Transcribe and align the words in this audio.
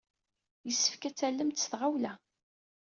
Yessefk 0.67 1.03
ad 1.03 1.13
t-tallemt 1.15 1.61
s 1.63 1.65
tɣawla! 1.71 2.13